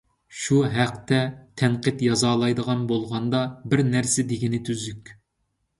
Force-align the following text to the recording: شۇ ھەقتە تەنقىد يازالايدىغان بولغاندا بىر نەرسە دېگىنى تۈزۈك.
شۇ 0.43 0.55
ھەقتە 0.75 1.19
تەنقىد 1.63 2.01
يازالايدىغان 2.07 2.83
بولغاندا 2.93 3.45
بىر 3.73 3.87
نەرسە 3.93 4.31
دېگىنى 4.35 4.67
تۈزۈك. 4.71 5.17